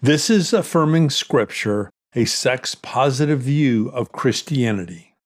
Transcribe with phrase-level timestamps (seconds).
[0.00, 5.16] This is affirming scripture, a sex positive view of Christianity.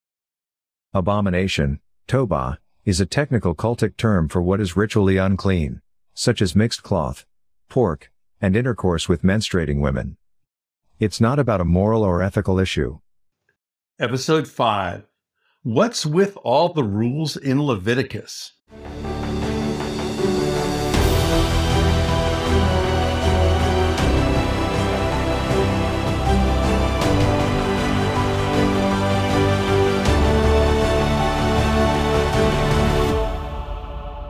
[0.95, 2.57] Abomination, Tobah,
[2.87, 5.83] is a technical cultic term for what is ritually unclean,
[6.15, 7.27] such as mixed cloth,
[7.69, 10.17] pork, and intercourse with menstruating women.
[10.99, 13.01] It's not about a moral or ethical issue.
[13.99, 15.05] Episode 5
[15.65, 18.55] What's with all the rules in Leviticus?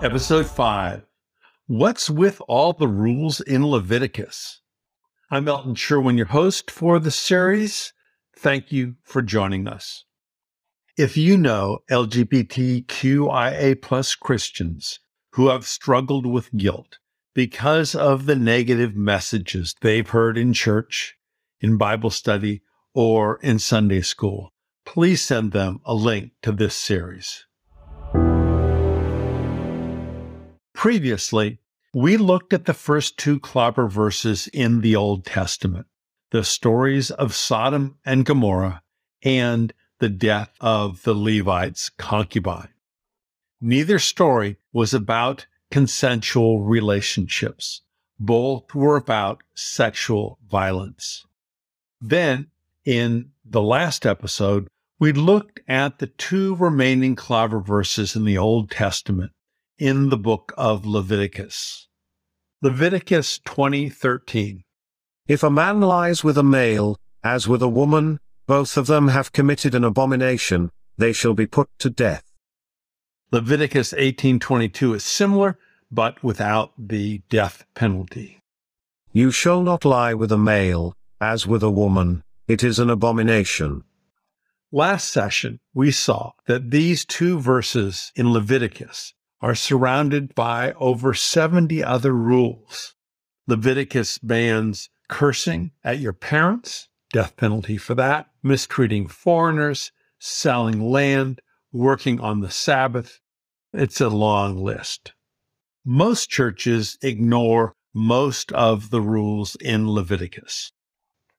[0.03, 1.07] Episode 5
[1.69, 4.61] What's with all the rules in Leviticus?
[5.31, 7.93] I'm Elton Sherwin, your host for the series.
[8.37, 10.05] Thank you for joining us.
[10.99, 14.99] If you know LGBTQIA plus Christians
[15.35, 16.99] who have struggled with guilt
[17.33, 21.15] because of the negative messages they've heard in church,
[21.61, 24.53] in Bible study, or in Sunday school,
[24.85, 27.47] please send them a link to this series.
[30.83, 31.61] Previously,
[31.95, 35.87] we looked at the first two clobber verses in the Old Testament,
[36.33, 38.83] the stories of Sodom and Gomorrah
[39.23, 42.71] and the death of the Levite's concubine.
[43.61, 47.83] Neither story was about consensual relationships.
[48.19, 51.25] Both were about sexual violence.
[52.01, 52.49] Then,
[52.85, 54.67] in the last episode,
[54.99, 59.31] we looked at the two remaining clobber verses in the Old Testament
[59.83, 61.89] in the book of Leviticus.
[62.63, 64.63] Leviticus 20:13
[65.27, 69.33] If a man lies with a male, as with a woman, both of them have
[69.33, 72.23] committed an abomination, they shall be put to death.
[73.33, 75.59] Leviticus 18:22 is similar
[75.91, 78.39] but without the death penalty.
[79.11, 83.83] You shall not lie with a male, as with a woman, it is an abomination.
[84.71, 91.83] Last session, we saw that these two verses in Leviticus are surrounded by over 70
[91.83, 92.95] other rules.
[93.47, 101.41] Leviticus bans cursing at your parents, death penalty for that, mistreating foreigners, selling land,
[101.73, 103.21] working on the Sabbath.
[103.73, 105.13] It's a long list.
[105.85, 110.73] Most churches ignore most of the rules in Leviticus.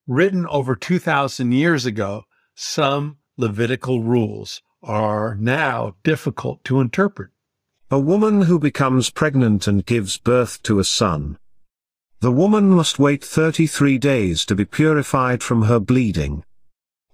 [0.05, 7.31] Written over 2,000 years ago, some Levitical rules are now difficult to interpret.
[7.93, 11.37] A woman who becomes pregnant and gives birth to a son.
[12.21, 16.43] The woman must wait 33 days to be purified from her bleeding.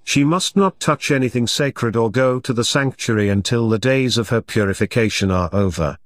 [0.05, 4.29] She must not touch anything sacred or go to the sanctuary until the days of
[4.29, 5.97] her purification are over.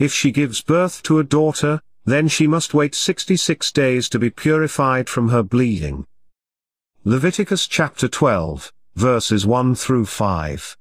[0.00, 4.30] If she gives birth to a daughter, then she must wait 66 days to be
[4.30, 6.08] purified from her bleeding.
[7.04, 10.76] Leviticus chapter 12, verses 1 through 5.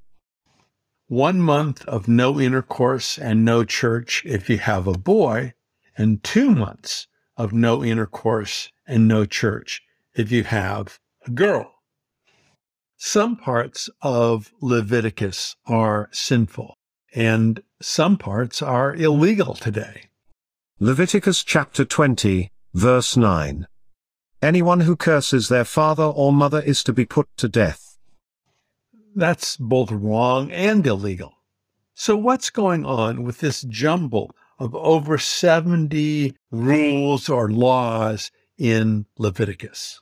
[1.07, 5.53] One month of no intercourse and no church if you have a boy,
[5.95, 7.07] and two months
[7.37, 9.83] of no intercourse and no church
[10.15, 11.75] if you have a girl.
[12.97, 16.75] Some parts of Leviticus are sinful
[17.13, 20.09] and some parts are illegal today.
[20.79, 23.67] Leviticus chapter 20, verse 9.
[24.41, 27.84] Anyone who curses their father or mother is to be put to death.
[29.15, 31.33] That's both wrong and illegal.
[31.93, 40.01] So, what's going on with this jumble of over 70 rules or laws in Leviticus?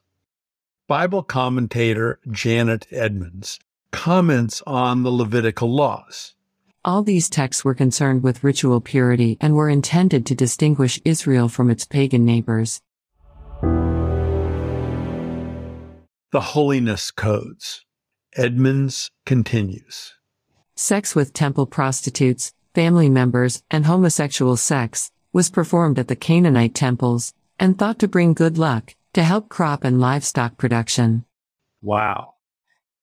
[0.88, 3.60] Bible commentator Janet Edmonds
[3.92, 6.34] comments on the Levitical laws.
[6.84, 11.70] All these texts were concerned with ritual purity and were intended to distinguish Israel from
[11.70, 12.82] its pagan neighbors.
[16.32, 17.86] The Holiness Codes.
[18.36, 20.14] Edmonds continues.
[20.76, 27.34] Sex with temple prostitutes, family members, and homosexual sex was performed at the Canaanite temples
[27.60, 31.26] and thought to bring good luck to help crop and livestock production.
[31.82, 32.34] Wow.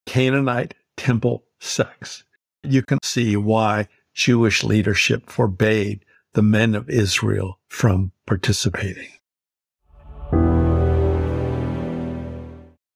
[0.06, 2.24] Canaanite temple sex.
[2.64, 9.10] You can see why Jewish leadership forbade the men of Israel from participating.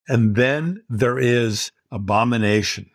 [0.09, 2.91] And then there is abomination.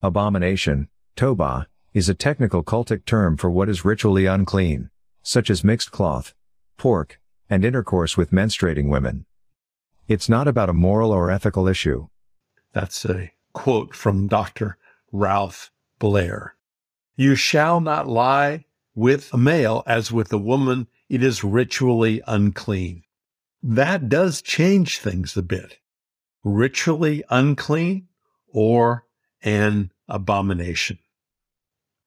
[0.00, 4.88] Abomination, Toba, is a technical cultic term for what is ritually unclean,
[5.22, 6.32] such as mixed cloth,
[6.78, 7.20] pork,
[7.50, 9.26] and intercourse with menstruating women.
[10.08, 12.08] It's not about a moral or ethical issue.
[12.72, 14.78] That's a quote from Dr.
[15.12, 16.54] Ralph Blair.
[17.16, 18.64] You shall not lie
[18.94, 23.02] with a male as with a woman, it is ritually unclean.
[23.62, 25.76] that does change things a bit.
[26.42, 28.06] Ritually unclean
[28.52, 29.04] or
[29.42, 30.98] an abomination.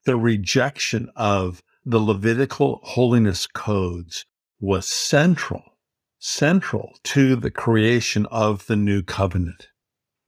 [0.05, 4.25] The rejection of the Levitical holiness codes
[4.59, 5.77] was central,
[6.19, 9.67] central to the creation of the new covenant.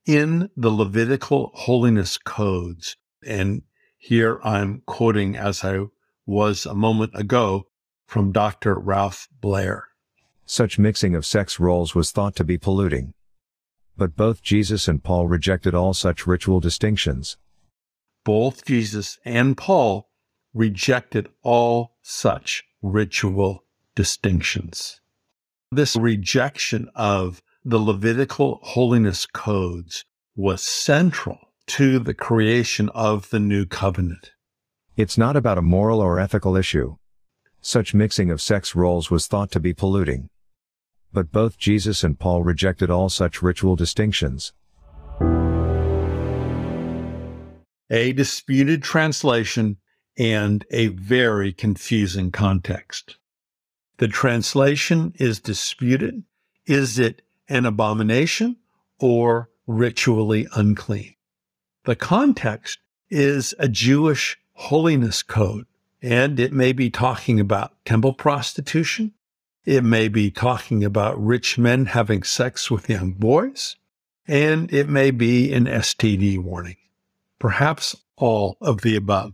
[0.05, 2.95] In the Levitical holiness codes,
[3.25, 3.63] and
[3.97, 5.85] here I'm quoting as I
[6.25, 7.67] was a moment ago
[8.05, 8.75] from Dr.
[8.75, 9.87] Ralph Blair.
[10.45, 13.13] Such mixing of sex roles was thought to be polluting.
[13.97, 17.37] But both Jesus and Paul rejected all such ritual distinctions.
[18.23, 20.09] Both Jesus and Paul
[20.53, 23.63] rejected all such ritual
[23.95, 24.99] distinctions.
[25.71, 30.03] This rejection of the Levitical holiness codes
[30.35, 34.31] was central to the creation of the new covenant.
[34.95, 36.97] It's not about a moral or ethical issue.
[37.61, 40.29] Such mixing of sex roles was thought to be polluting.
[41.15, 44.51] But both Jesus and Paul rejected all such ritual distinctions.
[47.89, 49.77] A disputed translation
[50.17, 53.15] and a very confusing context.
[53.95, 56.23] The translation is disputed.
[56.65, 58.57] Is it an abomination
[58.99, 61.15] or ritually unclean?
[61.85, 62.79] The context
[63.09, 65.65] is a Jewish holiness code,
[66.01, 69.13] and it may be talking about temple prostitution.
[69.65, 73.75] It may be talking about rich men having sex with young boys,
[74.27, 76.77] and it may be an STD warning.
[77.39, 79.33] Perhaps all of the above.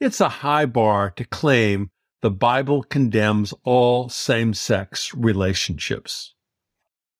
[0.00, 1.90] It's a high bar to claim
[2.20, 6.34] the Bible condemns all same sex relationships.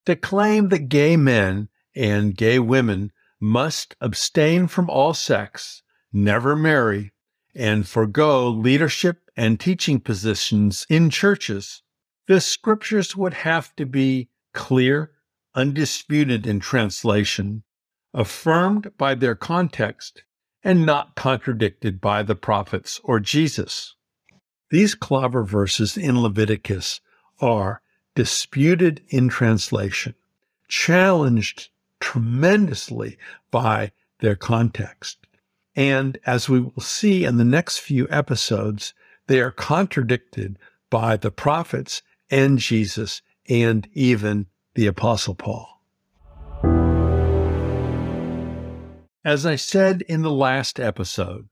[0.05, 5.81] To claim that gay men and gay women must abstain from all sex,
[6.11, 7.11] never marry,
[7.55, 11.81] and forego leadership and teaching positions in churches,
[12.27, 15.11] the scriptures would have to be clear,
[15.55, 17.63] undisputed in translation,
[18.13, 20.23] affirmed by their context,
[20.63, 23.95] and not contradicted by the prophets or Jesus.
[24.69, 27.01] These clobber verses in Leviticus
[27.41, 27.81] are
[28.15, 30.15] disputed in translation,
[30.67, 31.69] challenged
[31.99, 33.17] tremendously
[33.51, 35.17] by their context.
[35.75, 38.93] And as we will see in the next few episodes,
[39.27, 40.57] they are contradicted
[40.89, 45.69] by the prophets and Jesus and even the Apostle Paul.
[49.25, 51.47] As I said in the last episode,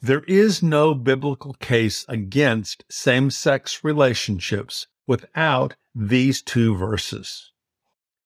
[0.00, 7.52] there is no biblical case against same sex relationships without these two verses.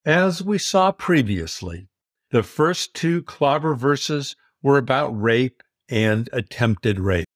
[0.05, 1.89] As we saw previously,
[2.31, 7.27] the first two clobber verses were about rape and attempted rape.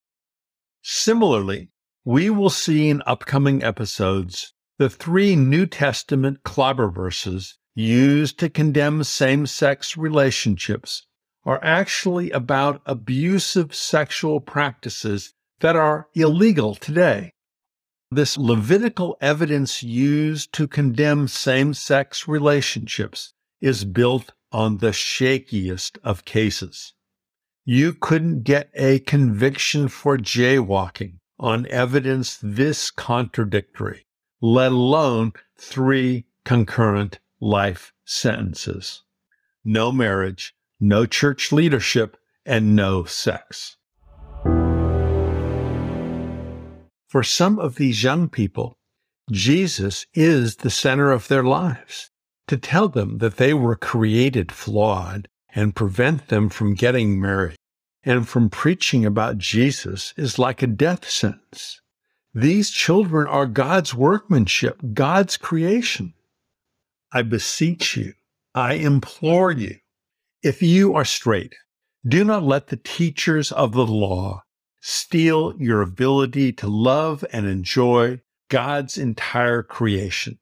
[0.82, 1.68] Similarly,
[2.04, 9.04] we will see in upcoming episodes the three New Testament clobber verses used to condemn
[9.04, 11.06] same sex relationships
[11.44, 17.32] are actually about abusive sexual practices that are illegal today.
[18.10, 26.24] This Levitical evidence used to condemn same sex relationships is built on the shakiest of
[26.24, 26.94] cases.
[27.66, 34.06] You couldn't get a conviction for jaywalking on evidence this contradictory,
[34.40, 39.02] let alone three concurrent life sentences.
[39.62, 43.76] No marriage, no church leadership, and no sex.
[47.08, 48.78] For some of these young people,
[49.30, 52.10] Jesus is the center of their lives.
[52.46, 57.56] To tell them that they were created flawed and prevent them from getting married
[58.02, 61.80] and from preaching about Jesus is like a death sentence.
[62.32, 66.14] These children are God's workmanship, God's creation.
[67.12, 68.14] I beseech you,
[68.54, 69.76] I implore you,
[70.42, 71.54] if you are straight,
[72.06, 74.42] do not let the teachers of the law
[74.80, 80.38] steal your ability to love and enjoy God's entire creation.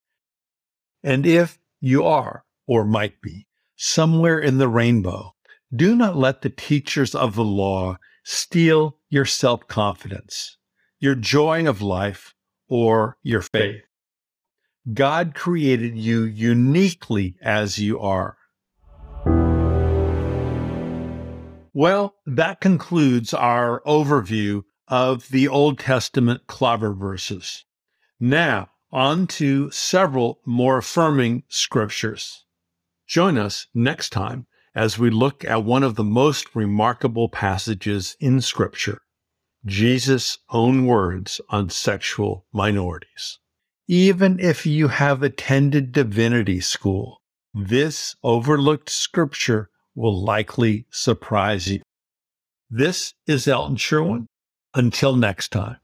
[1.03, 3.48] And if you are, or might be,
[3.79, 5.35] somewhere in the rainbow,
[5.75, 10.59] do not let the teachers of the law steal your self confidence,
[10.99, 12.35] your joy of life,
[12.69, 13.83] or your faith.
[14.93, 18.37] God created you uniquely as you are.
[21.73, 27.65] Well, that concludes our overview of the Old Testament clobber verses.
[28.19, 32.45] Now, on to several more affirming scriptures.
[33.09, 38.43] Join us next time as we look at one of the most remarkable passages in
[38.43, 39.01] Scripture
[39.65, 43.39] Jesus' own words on sexual minorities.
[43.87, 47.23] Even if you have attended divinity school,
[47.55, 51.81] this overlooked scripture will likely surprise you.
[52.71, 54.27] This is Elton Sherwin.
[54.75, 55.79] Until next time.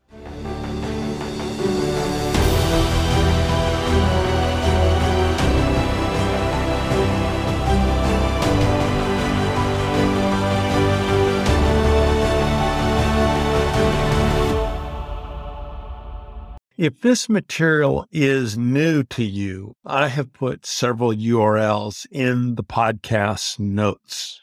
[16.76, 23.60] If this material is new to you, I have put several URLs in the podcast
[23.60, 24.40] notes.